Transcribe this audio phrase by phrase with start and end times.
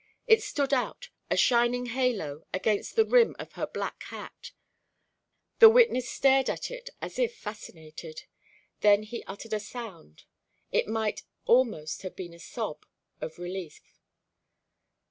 [0.25, 4.51] It stood out, a shining halo, against the rim of her black hat.
[5.59, 8.23] The witness stared at it as if fascinated.
[8.79, 10.23] Then he uttered a sound
[10.71, 12.87] it might almost have been a sob
[13.21, 14.01] of relief.